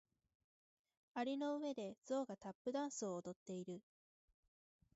[1.13, 3.83] 蟻の上でゾウがタップダンスを踊っている。